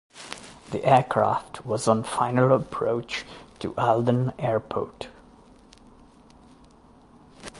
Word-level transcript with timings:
The 0.71 0.83
aircraft 0.83 1.63
was 1.63 1.87
on 1.87 2.01
final 2.03 2.51
approach 2.53 3.23
to 3.59 3.73
Aldan 3.77 4.33
Airport. 4.39 5.09